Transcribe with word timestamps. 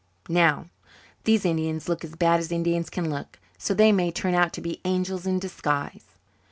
Now, 0.29 0.71
these 1.25 1.45
Indians 1.45 1.87
look 1.87 2.03
as 2.03 2.15
bad 2.15 2.39
as 2.39 2.51
Indians 2.51 2.89
can 2.89 3.11
look 3.11 3.37
so 3.59 3.75
they 3.75 3.91
may 3.91 4.09
turn 4.09 4.33
out 4.33 4.51
to 4.53 4.59
be 4.61 4.81
angels 4.83 5.27
in 5.27 5.37
disguise." 5.37 6.15